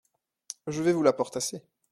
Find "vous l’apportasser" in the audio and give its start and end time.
0.93-1.61